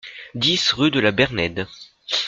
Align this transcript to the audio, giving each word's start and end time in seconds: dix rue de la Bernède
dix 0.33 0.71
rue 0.71 0.89
de 0.89 0.99
la 0.99 1.11
Bernède 1.11 1.67